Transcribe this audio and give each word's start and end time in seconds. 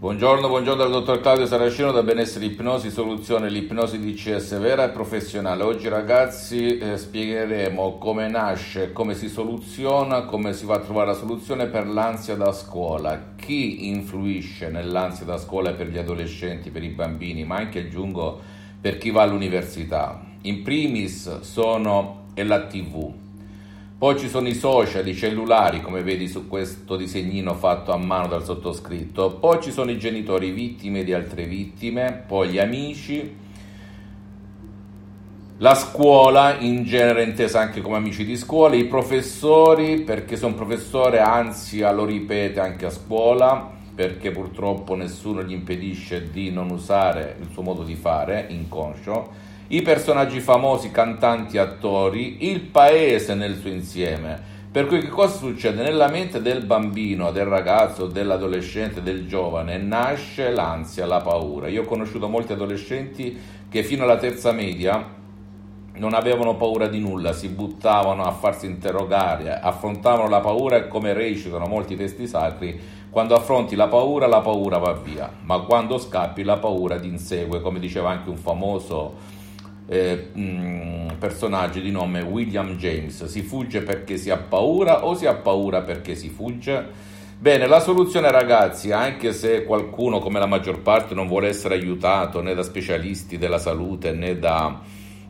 Buongiorno, 0.00 0.48
buongiorno 0.48 0.82
dal 0.82 0.92
dottor 0.92 1.20
Claudio 1.20 1.44
Saracino 1.44 1.92
da 1.92 2.02
Benessere 2.02 2.46
Ipnosi 2.46 2.88
Soluzione, 2.88 3.50
l'ipnosi 3.50 3.98
DCS 4.00 4.58
vera 4.58 4.84
e 4.84 4.88
professionale. 4.88 5.62
Oggi 5.62 5.88
ragazzi 5.88 6.78
eh, 6.78 6.96
spiegheremo 6.96 7.98
come 7.98 8.26
nasce, 8.26 8.92
come 8.92 9.14
si 9.14 9.28
soluziona, 9.28 10.22
come 10.22 10.54
si 10.54 10.64
va 10.64 10.76
a 10.76 10.78
trovare 10.78 11.08
la 11.08 11.12
soluzione 11.12 11.66
per 11.66 11.86
l'ansia 11.86 12.34
da 12.34 12.50
scuola, 12.52 13.34
chi 13.36 13.88
influisce 13.90 14.70
nell'ansia 14.70 15.26
da 15.26 15.36
scuola 15.36 15.74
per 15.74 15.88
gli 15.88 15.98
adolescenti, 15.98 16.70
per 16.70 16.82
i 16.82 16.88
bambini, 16.88 17.44
ma 17.44 17.56
anche 17.56 17.80
aggiungo 17.80 18.40
per 18.80 18.96
chi 18.96 19.10
va 19.10 19.20
all'università. 19.20 20.18
In 20.44 20.62
primis 20.62 21.40
sono 21.40 22.28
la 22.36 22.64
TV, 22.64 23.12
poi 24.00 24.18
ci 24.18 24.30
sono 24.30 24.48
i 24.48 24.54
social, 24.54 25.06
i 25.06 25.14
cellulari, 25.14 25.82
come 25.82 26.02
vedi 26.02 26.26
su 26.26 26.48
questo 26.48 26.96
disegnino 26.96 27.52
fatto 27.52 27.92
a 27.92 27.98
mano 27.98 28.28
dal 28.28 28.42
sottoscritto. 28.42 29.32
Poi 29.32 29.60
ci 29.60 29.70
sono 29.70 29.90
i 29.90 29.98
genitori 29.98 30.52
vittime 30.52 31.04
di 31.04 31.12
altre 31.12 31.44
vittime, 31.44 32.24
poi 32.26 32.48
gli 32.48 32.58
amici, 32.58 33.36
la 35.58 35.74
scuola, 35.74 36.56
in 36.60 36.84
genere 36.84 37.24
intesa 37.24 37.60
anche 37.60 37.82
come 37.82 37.98
amici 37.98 38.24
di 38.24 38.38
scuola, 38.38 38.74
i 38.74 38.86
professori, 38.86 40.00
perché 40.00 40.38
se 40.38 40.46
un 40.46 40.54
professore 40.54 41.20
ansia 41.20 41.92
lo 41.92 42.06
ripete 42.06 42.58
anche 42.58 42.86
a 42.86 42.90
scuola, 42.90 43.70
perché 43.94 44.30
purtroppo 44.30 44.94
nessuno 44.94 45.42
gli 45.42 45.52
impedisce 45.52 46.30
di 46.30 46.50
non 46.50 46.70
usare 46.70 47.36
il 47.38 47.48
suo 47.52 47.60
modo 47.60 47.82
di 47.82 47.96
fare 47.96 48.46
inconscio 48.48 49.49
i 49.72 49.82
personaggi 49.82 50.40
famosi, 50.40 50.90
cantanti, 50.90 51.56
attori, 51.56 52.48
il 52.48 52.60
paese 52.60 53.34
nel 53.34 53.56
suo 53.56 53.70
insieme. 53.70 54.48
Per 54.68 54.86
cui 54.86 55.00
che 55.00 55.08
cosa 55.08 55.36
succede? 55.36 55.84
Nella 55.84 56.08
mente 56.08 56.42
del 56.42 56.64
bambino, 56.64 57.30
del 57.30 57.44
ragazzo, 57.44 58.06
dell'adolescente, 58.06 59.00
del 59.00 59.28
giovane 59.28 59.78
nasce 59.78 60.50
l'ansia, 60.50 61.06
la 61.06 61.20
paura. 61.20 61.68
Io 61.68 61.82
ho 61.82 61.84
conosciuto 61.84 62.26
molti 62.26 62.52
adolescenti 62.52 63.38
che 63.68 63.84
fino 63.84 64.02
alla 64.02 64.16
terza 64.16 64.50
media 64.50 65.18
non 65.94 66.14
avevano 66.14 66.56
paura 66.56 66.88
di 66.88 66.98
nulla, 66.98 67.32
si 67.32 67.48
buttavano 67.48 68.24
a 68.24 68.32
farsi 68.32 68.66
interrogare, 68.66 69.56
affrontavano 69.60 70.28
la 70.28 70.40
paura 70.40 70.76
e 70.78 70.88
come 70.88 71.12
recitano 71.12 71.66
molti 71.66 71.94
testi 71.94 72.26
sacri, 72.26 72.80
quando 73.08 73.36
affronti 73.36 73.76
la 73.76 73.86
paura, 73.86 74.26
la 74.26 74.40
paura 74.40 74.78
va 74.78 74.94
via, 74.94 75.30
ma 75.42 75.60
quando 75.60 75.98
scappi 75.98 76.42
la 76.42 76.58
paura 76.58 76.98
ti 76.98 77.06
insegue, 77.06 77.60
come 77.60 77.78
diceva 77.78 78.10
anche 78.10 78.30
un 78.30 78.36
famoso 78.36 79.38
eh, 79.90 80.28
mh, 80.32 81.16
personaggio 81.18 81.80
di 81.80 81.90
nome 81.90 82.22
William 82.22 82.76
James. 82.76 83.24
Si 83.24 83.42
fugge 83.42 83.82
perché 83.82 84.16
si 84.16 84.30
ha 84.30 84.36
paura 84.36 85.04
o 85.04 85.16
si 85.16 85.26
ha 85.26 85.34
paura 85.34 85.82
perché 85.82 86.14
si 86.14 86.28
fugge? 86.28 87.08
Bene, 87.36 87.66
la 87.66 87.80
soluzione 87.80 88.30
ragazzi, 88.30 88.92
anche 88.92 89.32
se 89.32 89.64
qualcuno 89.64 90.20
come 90.20 90.38
la 90.38 90.46
maggior 90.46 90.80
parte 90.80 91.14
non 91.14 91.26
vuole 91.26 91.48
essere 91.48 91.74
aiutato 91.74 92.40
né 92.40 92.54
da 92.54 92.62
specialisti 92.62 93.36
della 93.36 93.58
salute 93.58 94.12
né 94.12 94.38
da, 94.38 94.80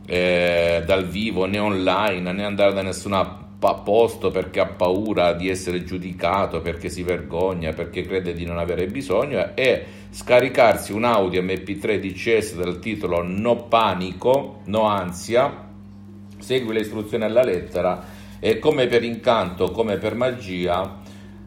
eh, 0.05 0.83
dal 0.85 1.05
vivo 1.05 1.45
né 1.45 1.57
online 1.57 2.33
né 2.33 2.43
andare 2.43 2.73
da 2.73 2.81
nessuna 2.81 3.40
a 3.69 3.75
posto 3.75 4.31
perché 4.31 4.59
ha 4.59 4.65
paura 4.65 5.33
di 5.33 5.49
essere 5.49 5.83
giudicato, 5.83 6.61
perché 6.61 6.89
si 6.89 7.03
vergogna, 7.03 7.73
perché 7.73 8.03
crede 8.03 8.33
di 8.33 8.45
non 8.45 8.57
avere 8.57 8.87
bisogno 8.87 9.55
e 9.55 9.85
scaricarsi 10.09 10.91
un 10.91 11.03
audio 11.03 11.41
MP3 11.41 11.99
DCS 11.99 12.55
dal 12.55 12.79
titolo 12.79 13.21
No 13.21 13.67
panico, 13.67 14.61
no 14.65 14.83
ansia, 14.83 15.69
segui 16.39 16.73
le 16.73 16.81
istruzioni 16.81 17.23
alla 17.23 17.43
lettera 17.43 18.03
e 18.39 18.57
come 18.57 18.87
per 18.87 19.03
incanto, 19.03 19.69
come 19.71 19.97
per 19.97 20.15
magia, 20.15 20.99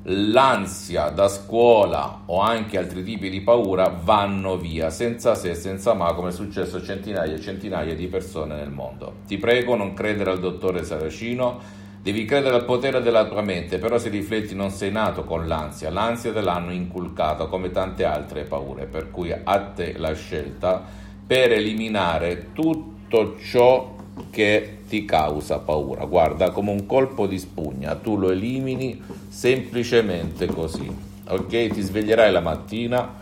l'ansia 0.05 1.09
da 1.09 1.29
scuola 1.29 2.23
o 2.27 2.41
anche 2.41 2.79
altri 2.79 3.03
tipi 3.03 3.31
di 3.31 3.41
paura 3.41 3.89
vanno 3.89 4.57
via 4.57 4.91
senza 4.91 5.35
se, 5.35 5.55
senza 5.55 5.95
ma, 5.95 6.13
come 6.13 6.29
è 6.29 6.33
successo 6.33 6.77
a 6.77 6.83
centinaia 6.83 7.35
e 7.35 7.41
centinaia 7.41 7.95
di 7.95 8.07
persone 8.07 8.55
nel 8.55 8.71
mondo. 8.71 9.15
Ti 9.27 9.39
prego, 9.39 9.75
non 9.75 9.95
credere 9.95 10.31
al 10.31 10.41
dottore 10.41 10.85
Saracino 10.85 11.83
Devi 12.05 12.27
credere 12.27 12.57
al 12.57 12.67
potere 12.67 13.01
della 13.01 13.25
tua 13.25 13.41
mente, 13.41 13.79
però 13.79 13.97
se 13.97 14.11
rifletti 14.11 14.55
non 14.55 14.69
sei 14.69 14.91
nato 14.91 15.25
con 15.25 15.49
l'ansia, 15.49 15.89
l'ansia 15.89 16.35
te 16.35 16.43
l'hanno 16.43 16.71
inculcata 16.71 17.47
come 17.47 17.71
tante 17.71 18.05
altre 18.05 18.43
paure, 18.43 18.85
per 18.85 19.11
cui 19.11 19.33
a 19.33 19.59
te 19.75 19.97
la 19.97 20.13
scelta 20.13 20.85
per 21.27 21.53
eliminare 21.53 22.49
tutto 22.53 23.39
ciò 23.39 23.95
che 24.29 24.81
ti 24.87 25.07
causa 25.07 25.61
paura. 25.61 26.05
Guarda, 26.05 26.51
come 26.51 26.73
un 26.73 26.85
colpo 26.85 27.27
di 27.27 27.39
spugna, 27.39 27.95
tu 27.95 28.19
lo 28.19 28.31
elimini 28.31 29.03
semplicemente 29.31 30.45
così. 30.45 30.95
Ok? 31.27 31.69
Ti 31.69 31.81
sveglierai 31.81 32.31
la 32.31 32.41
mattina 32.41 33.15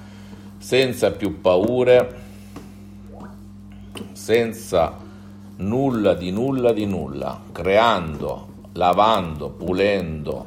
senza 0.59 1.13
più 1.13 1.41
paure, 1.41 2.21
senza 4.11 4.99
nulla 5.59 6.15
di 6.15 6.33
nulla 6.33 6.73
di 6.73 6.85
nulla, 6.85 7.41
creando 7.53 8.51
lavando, 8.73 9.51
pulendo 9.51 10.47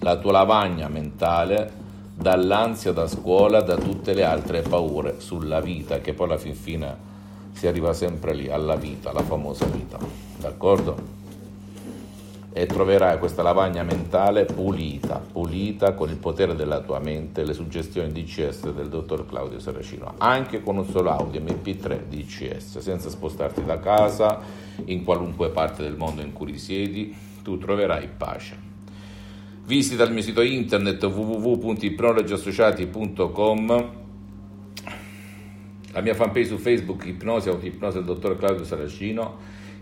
la 0.00 0.16
tua 0.16 0.32
lavagna 0.32 0.88
mentale 0.88 1.82
dall'ansia 2.14 2.92
da 2.92 3.08
scuola, 3.08 3.60
da 3.62 3.76
tutte 3.76 4.14
le 4.14 4.24
altre 4.24 4.62
paure 4.62 5.16
sulla 5.18 5.60
vita, 5.60 5.98
che 5.98 6.12
poi 6.12 6.26
alla 6.26 6.38
fin 6.38 6.54
fine 6.54 7.12
si 7.52 7.66
arriva 7.66 7.92
sempre 7.92 8.34
lì, 8.34 8.50
alla 8.50 8.76
vita, 8.76 9.10
alla 9.10 9.22
famosa 9.22 9.64
vita. 9.66 9.98
D'accordo? 10.38 11.22
E 12.56 12.66
troverai 12.66 13.18
questa 13.18 13.42
lavagna 13.42 13.82
mentale 13.82 14.44
pulita, 14.44 15.18
pulita 15.18 15.94
con 15.94 16.08
il 16.08 16.16
potere 16.16 16.54
della 16.54 16.80
tua 16.80 17.00
mente, 17.00 17.42
le 17.42 17.52
suggestioni 17.52 18.12
DCS 18.12 18.70
del 18.70 18.88
dottor 18.88 19.26
Claudio 19.26 19.58
Saracino, 19.58 20.14
anche 20.18 20.62
con 20.62 20.76
un 20.76 20.86
solo 20.86 21.10
audio 21.10 21.40
MP3 21.40 22.02
DCS, 22.08 22.78
senza 22.78 23.10
spostarti 23.10 23.64
da 23.64 23.80
casa, 23.80 24.38
in 24.84 25.02
qualunque 25.02 25.48
parte 25.48 25.82
del 25.82 25.96
mondo 25.96 26.22
in 26.22 26.32
cui 26.32 26.52
risiedi, 26.52 27.32
tu 27.44 27.58
troverai 27.58 28.08
pace. 28.08 28.56
Visita 29.66 30.02
il 30.04 30.12
mio 30.12 30.22
sito 30.22 30.42
internet 30.42 31.04
www.ipnologiassociati.com 31.04 33.92
la 35.92 36.00
mia 36.00 36.14
fanpage 36.14 36.46
su 36.46 36.56
Facebook 36.56 37.04
Ipnosi 37.06 37.50
Autoipnosi 37.50 37.98
del 37.98 38.06
dottor 38.06 38.36
Claudio 38.36 38.64
Saracino 38.64 39.36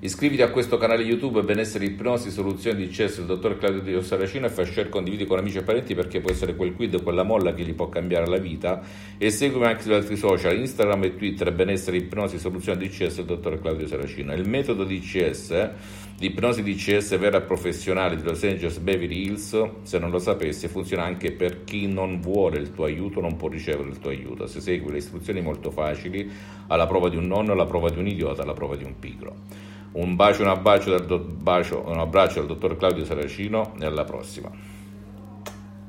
Iscriviti 0.04 0.42
a 0.42 0.50
questo 0.50 0.78
canale 0.78 1.04
YouTube 1.04 1.42
Benessere 1.42 1.84
Ipnosi 1.84 2.32
Soluzioni 2.32 2.84
di 2.84 2.88
CS 2.88 3.18
del 3.18 3.26
dottor 3.26 3.56
Claudio 3.56 4.02
Saracino 4.02 4.46
e 4.46 4.48
fai 4.48 4.66
share, 4.66 4.88
condividi 4.88 5.26
con 5.26 5.38
amici 5.38 5.58
e 5.58 5.62
parenti 5.62 5.94
perché 5.94 6.18
può 6.18 6.32
essere 6.32 6.56
quel 6.56 6.74
quid 6.74 6.94
o 6.94 7.02
quella 7.04 7.22
molla 7.22 7.54
che 7.54 7.62
gli 7.62 7.72
può 7.72 7.88
cambiare 7.88 8.26
la 8.26 8.38
vita 8.38 8.82
e 9.16 9.30
seguimi 9.30 9.64
anche 9.64 9.82
sugli 9.82 9.92
altri 9.92 10.16
social 10.16 10.58
Instagram 10.58 11.04
e 11.04 11.14
Twitter 11.14 11.52
Benessere 11.52 11.98
Ipnosi 11.98 12.40
Soluzioni 12.40 12.80
di 12.80 12.88
CS 12.88 13.14
del 13.18 13.26
dottor 13.26 13.60
Claudio 13.60 13.86
Saracino. 13.86 14.34
Il 14.34 14.48
metodo 14.48 14.82
di 14.82 14.98
CS 14.98 15.70
di 16.18 16.26
ipnosi 16.26 16.64
DCS 16.64 17.16
vera 17.18 17.40
professionale 17.40 18.16
di 18.16 18.24
Los 18.24 18.42
Angeles 18.42 18.78
Beverly 18.78 19.26
Hills, 19.26 19.70
se 19.82 19.98
non 20.00 20.10
lo 20.10 20.18
sapessi, 20.18 20.66
funziona 20.66 21.04
anche 21.04 21.30
per 21.30 21.62
chi 21.62 21.86
non 21.86 22.20
vuole 22.20 22.58
il 22.58 22.72
tuo 22.72 22.86
aiuto, 22.86 23.20
non 23.20 23.36
può 23.36 23.46
ricevere 23.46 23.88
il 23.88 24.00
tuo 24.00 24.10
aiuto. 24.10 24.48
Se 24.48 24.60
segui 24.60 24.90
le 24.90 24.98
istruzioni 24.98 25.40
molto 25.40 25.70
facili, 25.70 26.28
alla 26.66 26.88
prova 26.88 27.08
di 27.08 27.16
un 27.16 27.26
nonno, 27.28 27.52
alla 27.52 27.66
prova 27.66 27.88
di 27.88 28.00
un 28.00 28.08
idiota, 28.08 28.42
alla 28.42 28.52
prova 28.52 28.74
di 28.74 28.82
un 28.82 28.98
pigro. 28.98 29.70
Un 29.92 30.16
bacio, 30.16 30.42
un 30.42 30.48
abbraccio 30.48 30.90
dal, 30.90 31.06
do- 31.06 31.18
bacio, 31.18 31.86
un 31.86 31.98
abbraccio 31.98 32.40
dal 32.40 32.46
dottor 32.46 32.76
Claudio 32.78 33.04
Saracino 33.04 33.74
e 33.78 33.84
alla 33.84 34.04
prossima. 34.04 34.50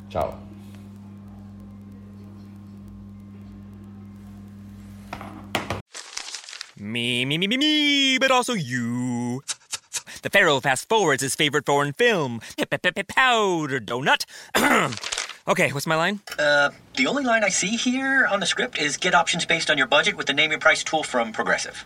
Ciao. 0.10 0.52
Me, 6.76 7.24
me, 7.24 7.38
me, 7.38 7.48
me, 7.48 7.58
me, 7.58 8.18
but 8.18 8.30
also 8.30 8.54
you. 8.54 9.42
The 10.22 10.30
Pharaoh 10.30 10.60
fast 10.60 10.90
forwards 10.90 11.22
his 11.22 11.36
favorite 11.36 11.66
foreign 11.66 11.94
film, 11.94 12.42
Powder 13.08 13.80
Donut. 13.80 14.26
okay, 15.48 15.72
what's 15.72 15.88
my 15.88 15.96
line? 15.96 16.20
Uh, 16.38 16.72
the 16.98 17.08
only 17.08 17.24
line 17.24 17.44
I 17.44 17.50
see 17.50 17.78
here 17.78 18.28
on 18.28 18.42
the 18.42 18.46
script 18.46 18.78
is 18.78 18.98
get 18.98 19.16
options 19.16 19.46
based 19.46 19.70
on 19.70 19.78
your 19.78 19.88
budget 19.88 20.18
with 20.18 20.28
the 20.28 20.34
name 20.34 20.52
your 20.52 20.60
price 20.60 20.84
tool 20.84 21.04
from 21.04 21.32
Progressive. 21.32 21.86